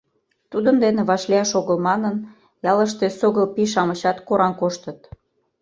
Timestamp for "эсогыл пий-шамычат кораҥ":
3.09-4.53